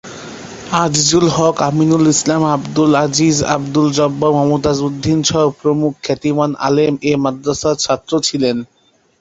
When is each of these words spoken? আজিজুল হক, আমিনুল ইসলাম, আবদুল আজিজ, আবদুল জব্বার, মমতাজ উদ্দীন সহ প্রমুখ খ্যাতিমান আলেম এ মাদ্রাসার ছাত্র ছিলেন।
আজিজুল 0.77 1.27
হক, 1.35 1.55
আমিনুল 1.67 2.05
ইসলাম, 2.07 2.41
আবদুল 2.55 2.91
আজিজ, 3.03 3.37
আবদুল 3.55 3.87
জব্বার, 3.97 4.31
মমতাজ 4.39 4.77
উদ্দীন 4.87 5.19
সহ 5.23 5.43
প্রমুখ 5.59 5.91
খ্যাতিমান 6.05 6.51
আলেম 6.67 6.93
এ 7.03 7.11
মাদ্রাসার 7.23 7.75
ছাত্র 7.83 8.11
ছিলেন। 8.27 8.57